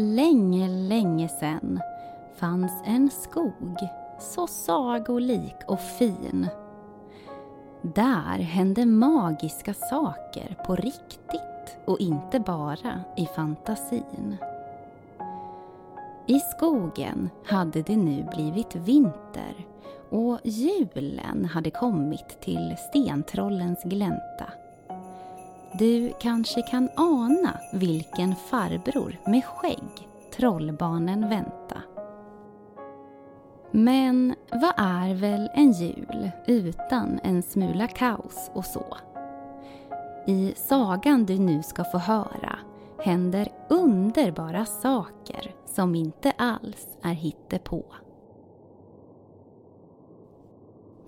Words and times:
länge, 0.00 0.68
länge 0.68 1.28
sen 1.28 1.80
fanns 2.36 2.72
en 2.84 3.10
skog 3.10 3.78
så 4.20 4.46
sagolik 4.46 5.56
och 5.66 5.80
fin. 5.80 6.48
Där 7.82 8.38
hände 8.38 8.86
magiska 8.86 9.74
saker 9.74 10.56
på 10.66 10.76
riktigt 10.76 11.78
och 11.84 12.00
inte 12.00 12.40
bara 12.40 13.00
i 13.16 13.26
fantasin. 13.26 14.36
I 16.26 16.40
skogen 16.40 17.30
hade 17.46 17.82
det 17.82 17.96
nu 17.96 18.28
blivit 18.34 18.76
vinter 18.76 19.66
och 20.10 20.38
julen 20.44 21.44
hade 21.44 21.70
kommit 21.70 22.40
till 22.40 22.76
stentrollens 22.88 23.82
glänta. 23.82 24.52
Du 25.72 26.12
kanske 26.20 26.62
kan 26.62 26.88
ana 26.96 27.60
vilken 27.72 28.36
farbror 28.36 29.16
med 29.26 29.44
skägg 29.44 30.08
trollbarnen 30.36 31.28
vänta. 31.28 31.82
Men 33.70 34.34
vad 34.50 34.72
är 34.76 35.14
väl 35.14 35.50
en 35.54 35.72
jul 35.72 36.30
utan 36.46 37.20
en 37.22 37.42
smula 37.42 37.86
kaos 37.86 38.50
och 38.54 38.64
så? 38.64 38.96
I 40.26 40.52
sagan 40.56 41.26
du 41.26 41.38
nu 41.38 41.62
ska 41.62 41.84
få 41.84 41.98
höra 41.98 42.58
händer 42.98 43.48
underbara 43.68 44.66
saker 44.66 45.54
som 45.66 45.94
inte 45.94 46.32
alls 46.36 46.86
är 47.02 47.12
hittepå. 47.12 47.84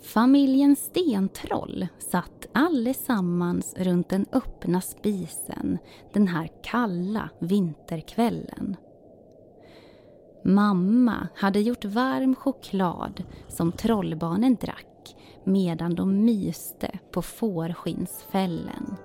Familjen 0.03 0.77
Stentroll 0.77 1.89
satt 1.99 2.47
allesammans 2.53 3.75
runt 3.77 4.09
den 4.09 4.27
öppna 4.33 4.81
spisen 4.81 5.79
den 6.13 6.29
här 6.29 6.49
kalla 6.63 7.31
vinterkvällen. 7.39 8.77
Mamma 10.45 11.29
hade 11.35 11.61
gjort 11.61 11.85
varm 11.85 12.35
choklad 12.35 13.25
som 13.49 13.73
trollbarnen 13.73 14.57
drack 14.61 15.17
medan 15.45 15.95
de 15.95 16.25
myste 16.25 16.99
på 17.13 17.23
fårskinnsfällen. 17.23 18.97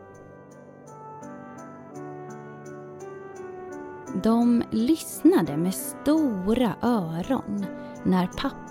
De 4.24 4.64
lyssnade 4.72 5.58
med 5.58 5.74
stora 5.74 6.76
öron 6.82 7.66
när 8.04 8.28
pappa 8.28 8.67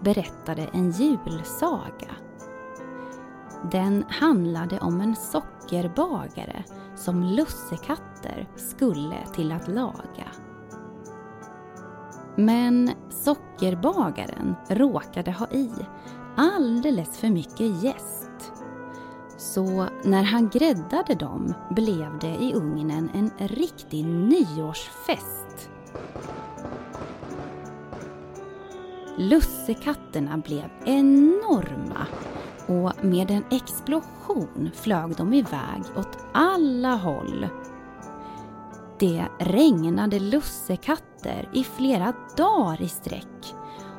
berättade 0.00 0.62
en 0.72 0.90
julsaga. 0.90 2.10
Den 3.70 4.04
handlade 4.08 4.78
om 4.78 5.00
en 5.00 5.16
sockerbagare 5.16 6.64
som 6.96 7.22
lussekatter 7.22 8.48
skulle 8.56 9.26
till 9.34 9.52
att 9.52 9.68
laga. 9.68 10.26
Men 12.36 12.90
sockerbagaren 13.10 14.54
råkade 14.68 15.32
ha 15.32 15.46
i 15.46 15.70
alldeles 16.36 17.18
för 17.18 17.28
mycket 17.28 17.82
jäst. 17.82 18.52
Så 19.36 19.86
när 20.04 20.22
han 20.22 20.48
gräddade 20.48 21.14
dem 21.14 21.54
blev 21.70 22.18
det 22.18 22.34
i 22.34 22.54
ugnen 22.54 23.10
en 23.14 23.48
riktig 23.48 24.04
nyårsfest. 24.04 25.39
Lussekatterna 29.20 30.38
blev 30.38 30.70
enorma 30.84 32.06
och 32.66 33.04
med 33.04 33.30
en 33.30 33.44
explosion 33.50 34.70
flög 34.74 35.16
de 35.16 35.34
iväg 35.34 35.82
åt 35.96 36.18
alla 36.32 36.94
håll. 36.94 37.46
Det 38.98 39.24
regnade 39.38 40.20
lussekatter 40.20 41.48
i 41.52 41.64
flera 41.64 42.12
dagar 42.36 42.82
i 42.82 42.88
sträck 42.88 43.54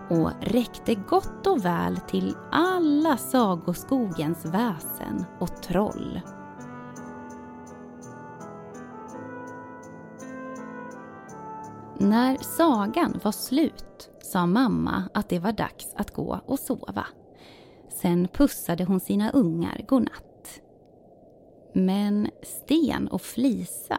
och 0.10 0.32
räckte 0.42 0.96
gott 0.96 1.48
och 1.48 1.66
väl 1.66 1.98
till 1.98 2.36
alla 2.52 3.18
sagoskogens 3.18 4.46
väsen 4.46 5.26
och 5.40 5.62
troll. 5.62 6.22
När 12.02 12.38
sagan 12.38 13.20
var 13.24 13.32
slut 13.32 14.10
sa 14.22 14.46
mamma 14.46 15.04
att 15.14 15.30
det 15.30 15.40
var 15.40 15.52
dags 15.52 15.94
att 15.96 16.12
gå 16.12 16.40
och 16.46 16.60
sova. 16.60 17.06
Sen 17.90 18.28
pussade 18.34 18.84
hon 18.84 19.00
sina 19.00 19.32
ungar 19.32 19.86
godnatt. 19.88 20.62
Men 21.74 22.30
Sten 22.44 23.08
och 23.08 23.22
Flisa 23.22 23.98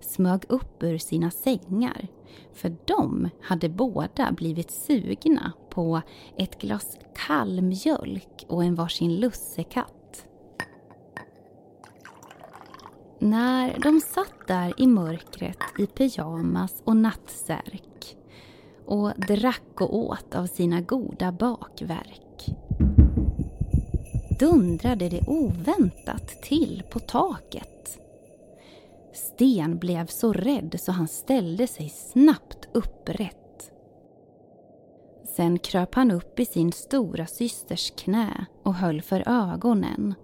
smög 0.00 0.44
upp 0.48 0.82
ur 0.82 0.98
sina 0.98 1.30
sängar 1.30 2.08
för 2.52 2.76
de 2.84 3.28
hade 3.42 3.68
båda 3.68 4.32
blivit 4.32 4.70
sugna 4.70 5.52
på 5.70 6.00
ett 6.36 6.58
glas 6.58 6.98
kall 7.14 7.60
mjölk 7.62 8.44
och 8.48 8.64
en 8.64 8.74
varsin 8.74 9.16
lussekatt. 9.16 9.97
När 13.18 13.78
de 13.78 14.00
satt 14.00 14.46
där 14.46 14.74
i 14.76 14.86
mörkret 14.86 15.58
i 15.78 15.86
pyjamas 15.86 16.82
och 16.84 16.96
nattsärk 16.96 18.16
och 18.86 19.12
drack 19.28 19.80
och 19.80 19.96
åt 19.96 20.34
av 20.34 20.46
sina 20.46 20.80
goda 20.80 21.32
bakverk 21.32 22.28
dundrade 24.38 25.08
det 25.08 25.20
oväntat 25.26 26.28
till 26.42 26.82
på 26.90 26.98
taket. 26.98 27.98
Sten 29.12 29.78
blev 29.78 30.06
så 30.06 30.32
rädd 30.32 30.76
så 30.80 30.92
han 30.92 31.08
ställde 31.08 31.66
sig 31.66 31.88
snabbt 31.88 32.68
upprätt. 32.72 33.70
Sen 35.36 35.58
kröp 35.58 35.94
han 35.94 36.10
upp 36.10 36.40
i 36.40 36.46
sin 36.46 36.72
stora 36.72 37.26
systers 37.26 37.90
knä 37.90 38.46
och 38.62 38.74
höll 38.74 39.02
för 39.02 39.22
ögonen. 39.26 40.14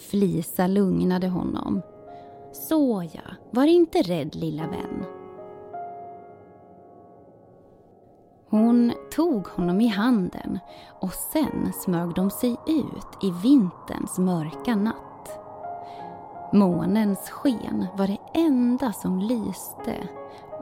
Flisa 0.00 0.66
lugnade 0.66 1.28
honom. 1.28 1.82
Såja, 2.52 3.36
var 3.50 3.64
inte 3.66 4.02
rädd 4.02 4.34
lilla 4.34 4.62
vän. 4.62 5.04
Hon 8.50 8.92
tog 9.10 9.46
honom 9.46 9.80
i 9.80 9.86
handen 9.86 10.58
och 11.00 11.12
sen 11.12 11.72
smög 11.72 12.14
de 12.14 12.30
sig 12.30 12.56
ut 12.66 13.24
i 13.24 13.30
vinterns 13.42 14.18
mörka 14.18 14.76
natt. 14.76 15.38
Månens 16.52 17.30
sken 17.30 17.86
var 17.96 18.06
det 18.06 18.40
enda 18.40 18.92
som 18.92 19.18
lyste 19.18 20.08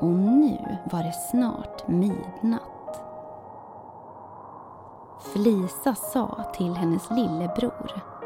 och 0.01 0.11
nu 0.11 0.79
var 0.93 1.03
det 1.03 1.15
snart 1.31 1.89
midnatt. 1.89 3.03
Flisa 5.21 5.95
sa 5.95 6.45
till 6.55 6.75
hennes 6.75 7.11
lillebror 7.11 8.18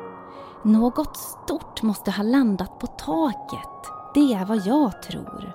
något 0.64 1.16
stort 1.16 1.82
måste 1.82 2.10
ha 2.10 2.22
landat 2.22 2.78
på 2.78 2.86
taket. 2.86 3.92
Det 4.14 4.34
är 4.34 4.44
vad 4.44 4.66
jag 4.66 5.02
tror. 5.02 5.52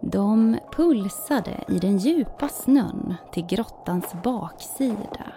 De 0.00 0.56
pulsade 0.72 1.64
i 1.68 1.78
den 1.78 1.98
djupa 1.98 2.48
snön 2.48 3.14
till 3.32 3.46
grottans 3.46 4.14
baksida 4.24 5.32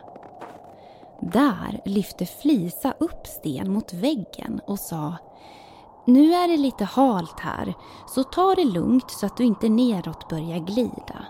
där 1.21 1.81
lyfte 1.85 2.25
Flisa 2.25 2.93
upp 2.97 3.27
Sten 3.27 3.73
mot 3.73 3.93
väggen 3.93 4.61
och 4.67 4.79
sa 4.79 5.15
Nu 6.05 6.33
är 6.33 6.47
det 6.47 6.57
lite 6.57 6.85
halt 6.85 7.39
här, 7.39 7.73
så 8.07 8.23
ta 8.23 8.55
det 8.55 8.65
lugnt 8.65 9.11
så 9.11 9.25
att 9.25 9.37
du 9.37 9.43
inte 9.43 9.69
neråt 9.69 10.29
börjar 10.29 10.59
glida. 10.59 11.25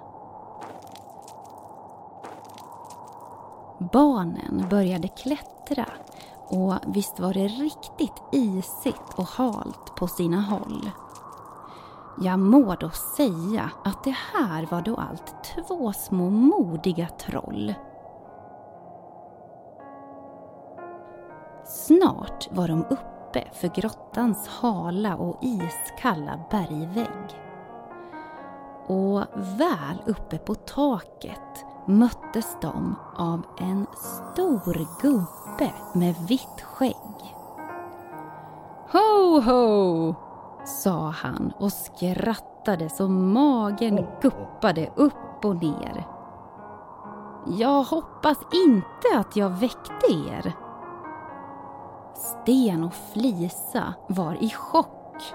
Barnen 3.82 4.66
började 4.70 5.08
klättra 5.08 5.86
och 6.48 6.74
visst 6.88 7.20
var 7.20 7.34
det 7.34 7.48
riktigt 7.48 8.24
isigt 8.32 9.14
och 9.16 9.28
halt 9.28 9.96
på 9.96 10.08
sina 10.08 10.42
håll. 10.42 10.90
Jag 12.22 12.40
må 12.40 12.76
då 12.76 12.90
säga 12.90 13.70
att 13.84 14.04
det 14.04 14.16
här 14.34 14.68
var 14.72 14.82
då 14.82 14.96
allt 14.96 15.36
två 15.44 15.94
små 15.94 16.30
modiga 16.30 17.08
troll 17.08 17.74
Snart 21.66 22.48
var 22.52 22.68
de 22.68 22.86
uppe 22.90 23.48
för 23.54 23.68
grottans 23.68 24.48
hala 24.48 25.16
och 25.16 25.44
iskalla 25.44 26.40
bergvägg. 26.52 27.42
Och 28.88 29.24
väl 29.36 30.02
uppe 30.06 30.38
på 30.38 30.56
taket 30.56 31.66
möttes 32.32 32.58
de 32.62 32.96
av 33.16 33.46
en 33.58 33.88
stor 33.94 34.88
gubbe 35.02 35.74
med 35.94 36.16
vitt 36.16 36.62
skägg. 36.62 37.36
Ho, 38.92 39.42
ho! 39.42 40.16
sa 40.66 41.10
han 41.10 41.54
och 41.60 41.74
skrattade 41.74 42.90
så 42.90 43.08
magen 43.08 44.08
guppade 44.22 44.90
upp 44.96 45.46
och 45.46 45.56
ner. 45.56 46.08
Jag 47.48 47.84
hoppas 47.84 48.38
inte 48.54 49.20
att 49.20 49.36
jag 49.36 49.50
väckte 49.50 50.06
er, 50.12 50.54
Sten 52.16 52.84
och 52.84 52.94
Flisa 52.94 53.94
var 54.08 54.44
i 54.44 54.50
chock. 54.50 55.34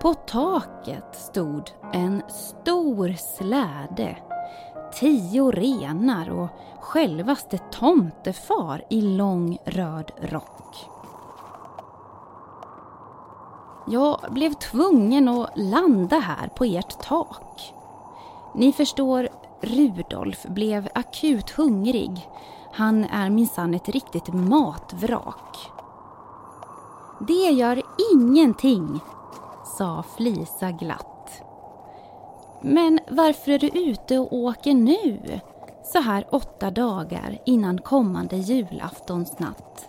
På 0.00 0.14
taket 0.14 1.14
stod 1.14 1.70
en 1.92 2.22
stor 2.28 3.12
släde, 3.12 4.16
tio 4.92 5.50
renar 5.50 6.30
och 6.30 6.48
självaste 6.80 7.58
tomtefar 7.58 8.84
i 8.90 9.02
lång 9.02 9.58
röd 9.64 10.10
rock. 10.20 10.86
Jag 13.88 14.20
blev 14.30 14.52
tvungen 14.52 15.28
att 15.28 15.50
landa 15.56 16.18
här 16.18 16.48
på 16.48 16.64
ert 16.64 16.98
tak. 17.02 17.74
Ni 18.54 18.72
förstår, 18.72 19.28
Rudolf 19.60 20.42
blev 20.42 20.88
akut 20.94 21.50
hungrig. 21.50 22.28
Han 22.72 23.04
är 23.04 23.30
minsann 23.30 23.74
ett 23.74 23.88
riktigt 23.88 24.32
matvrak. 24.32 25.70
Det 27.20 27.50
gör 27.50 27.82
ingenting, 28.14 29.00
sa 29.78 30.04
Flisa 30.16 30.70
glatt. 30.70 31.45
Men 32.60 33.00
varför 33.08 33.52
är 33.52 33.58
du 33.58 33.68
ute 33.68 34.18
och 34.18 34.32
åker 34.32 34.74
nu? 34.74 35.40
Så 35.84 36.00
här 36.00 36.26
åtta 36.30 36.70
dagar 36.70 37.38
innan 37.46 37.78
kommande 37.78 38.36
julaftonsnatt. 38.36 39.88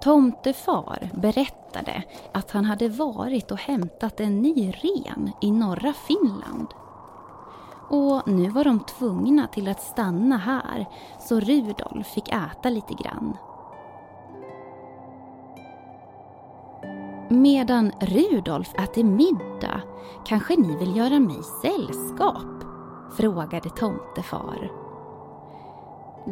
Tomtefar 0.00 1.10
berättade 1.14 2.02
att 2.32 2.50
han 2.50 2.64
hade 2.64 2.88
varit 2.88 3.50
och 3.50 3.58
hämtat 3.58 4.20
en 4.20 4.42
ny 4.42 4.70
ren 4.70 5.30
i 5.40 5.50
norra 5.50 5.92
Finland. 5.92 6.68
Och 7.90 8.28
nu 8.28 8.48
var 8.50 8.64
de 8.64 8.80
tvungna 8.80 9.46
till 9.46 9.68
att 9.68 9.82
stanna 9.82 10.36
här 10.36 10.86
så 11.20 11.40
Rudolf 11.40 12.06
fick 12.06 12.28
äta 12.28 12.70
lite 12.70 12.94
grann. 12.94 13.36
Medan 17.30 17.92
Rudolf 18.00 18.74
äter 18.74 19.04
middag 19.04 19.80
kanske 20.26 20.56
ni 20.56 20.76
vill 20.76 20.96
göra 20.96 21.18
mig 21.18 21.42
sällskap? 21.62 22.64
frågade 23.16 23.70
tomtefar. 23.70 24.72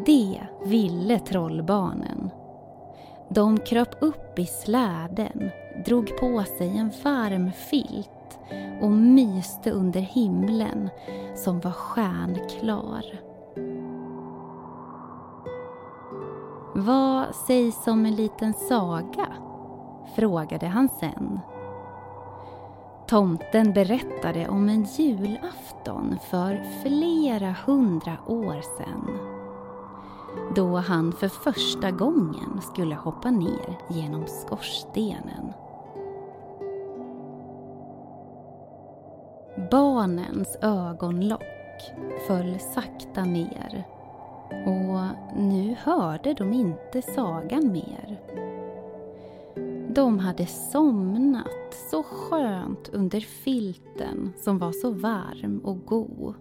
Det 0.07 0.41
ville 0.65 1.19
trollbarnen. 1.19 2.31
De 3.29 3.59
kröp 3.59 3.95
upp 4.01 4.39
i 4.39 4.47
släden, 4.47 5.51
drog 5.87 6.17
på 6.17 6.45
sig 6.59 6.79
en 6.79 6.91
varm 7.05 7.53
filt 7.53 8.39
och 8.83 8.91
myste 8.91 9.71
under 9.71 10.01
himlen 10.01 10.91
som 11.35 11.61
var 11.61 11.71
stjärnklar. 11.71 13.05
Vad 16.75 17.35
sägs 17.35 17.87
om 17.87 18.07
en 18.07 18.15
liten 18.15 18.55
saga? 18.55 19.27
Frågade 20.17 20.67
han 20.67 20.89
sen. 20.89 21.41
Tomten 23.07 23.73
berättade 23.73 24.49
om 24.49 24.69
en 24.69 24.85
julafton 24.85 26.19
för 26.31 26.63
flera 26.83 27.57
hundra 27.67 28.17
år 28.27 28.61
sedan. 28.79 29.19
Då 30.55 30.77
han 30.77 31.13
för 31.13 31.29
första 31.29 31.91
gången 31.91 32.61
skulle 32.63 32.95
hoppa 32.95 33.31
ner 33.31 33.79
genom 33.89 34.27
skorstenen. 34.27 35.53
Barnens 39.71 40.57
ögonlock 40.63 41.43
föll 42.27 42.59
sakta 42.61 43.25
ner 43.25 43.85
och 44.67 45.37
nu 45.37 45.77
hörde 45.83 46.35
de 46.35 46.53
inte 46.53 47.03
sagan 47.03 47.73
mer. 47.73 48.21
De 49.97 50.19
hade 50.19 50.47
somnat 50.47 51.75
så 51.91 52.03
skönt 52.03 52.89
under 52.89 53.21
filten 53.21 54.33
som 54.37 54.59
var 54.59 54.73
så 54.73 54.91
varm 54.91 55.59
och 55.59 55.87
god. 55.87 56.35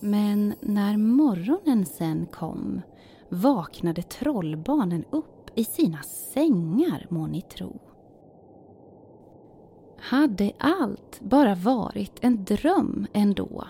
Men 0.00 0.54
när 0.60 0.96
morgonen 0.96 1.86
sen 1.86 2.26
kom 2.26 2.80
vaknade 3.28 4.02
trollbarnen 4.02 5.04
upp 5.10 5.50
i 5.54 5.64
sina 5.64 6.02
sängar 6.02 7.06
må 7.10 7.26
ni 7.26 7.42
tro. 7.42 7.80
Hade 9.98 10.52
allt 10.58 11.20
bara 11.20 11.54
varit 11.54 12.18
en 12.20 12.44
dröm 12.44 13.06
ändå? 13.12 13.64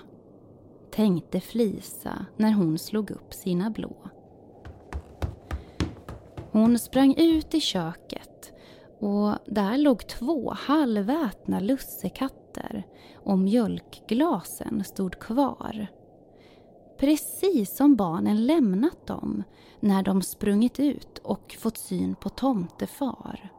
Tänkte 0.90 1.40
Flisa 1.40 2.26
när 2.36 2.52
hon 2.52 2.78
slog 2.78 3.10
upp 3.10 3.34
sina 3.34 3.70
blå. 3.70 3.96
Hon 6.54 6.78
sprang 6.78 7.14
ut 7.16 7.54
i 7.54 7.60
köket 7.60 8.52
och 9.00 9.34
där 9.46 9.78
låg 9.78 10.06
två 10.08 10.52
halvätna 10.52 11.60
lussekatter 11.60 12.86
och 13.24 13.38
mjölkglasen 13.38 14.84
stod 14.84 15.18
kvar. 15.18 15.86
Precis 16.98 17.76
som 17.76 17.96
barnen 17.96 18.46
lämnat 18.46 19.06
dem 19.06 19.42
när 19.80 20.02
de 20.02 20.22
sprungit 20.22 20.80
ut 20.80 21.18
och 21.18 21.56
fått 21.60 21.76
syn 21.76 22.14
på 22.14 22.28
tomtefar. 22.28 23.52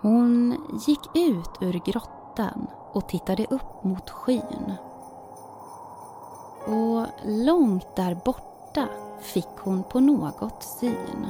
Hon 0.00 0.56
gick 0.86 1.16
ut 1.16 1.50
ur 1.60 1.80
grottan 1.92 2.66
och 2.92 3.08
tittade 3.08 3.44
upp 3.44 3.84
mot 3.84 4.10
skyn. 4.10 4.72
Och 6.66 7.06
långt 7.24 7.96
där 7.96 8.20
borta 8.24 8.88
fick 9.20 9.58
hon 9.58 9.82
på 9.82 10.00
något 10.00 10.62
syn. 10.62 11.26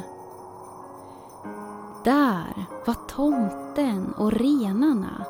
Där 2.05 2.65
var 2.87 2.95
tomten 3.09 4.13
och 4.13 4.33
renarna 4.33 5.25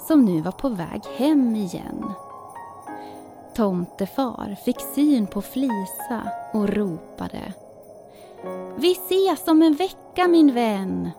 som 0.00 0.24
nu 0.24 0.40
var 0.40 0.52
på 0.52 0.68
väg 0.68 1.02
hem 1.16 1.56
igen. 1.56 2.12
Tomtefar 3.54 4.56
fick 4.64 4.80
syn 4.80 5.26
på 5.26 5.42
Flisa 5.42 6.22
och 6.52 6.68
ropade 6.68 7.52
Vi 8.76 8.92
ses 8.92 9.48
om 9.48 9.62
en 9.62 9.74
vecka 9.74 10.28
min 10.28 10.54
vän! 10.54 11.10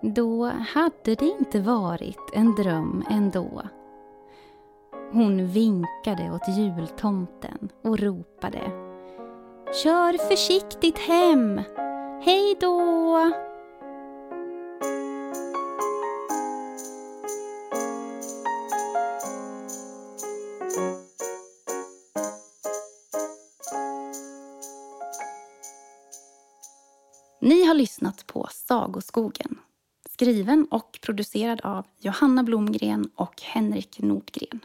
Då 0.00 0.50
hade 0.74 1.14
det 1.14 1.34
inte 1.40 1.60
varit 1.60 2.30
en 2.32 2.54
dröm 2.54 3.04
ändå. 3.10 3.62
Hon 5.14 5.46
vinkade 5.46 6.30
åt 6.30 6.48
jultomten 6.48 7.68
och 7.82 7.98
ropade 7.98 8.60
Kör 9.82 10.28
försiktigt 10.28 10.98
hem! 10.98 11.60
Hej 12.22 12.56
då! 12.60 13.32
Ni 27.40 27.64
har 27.64 27.74
lyssnat 27.74 28.26
på 28.26 28.48
Sagoskogen 28.50 29.58
skriven 30.10 30.66
och 30.70 30.98
producerad 31.02 31.60
av 31.60 31.86
Johanna 31.98 32.42
Blomgren 32.42 33.10
och 33.14 33.42
Henrik 33.42 33.98
Nordgren. 33.98 34.60